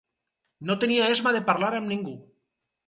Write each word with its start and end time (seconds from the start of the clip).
No 0.69 0.77
tenia 0.85 1.11
esma 1.17 1.37
de 1.37 1.43
parlar 1.51 1.71
amb 1.81 1.91
ningú. 1.95 2.17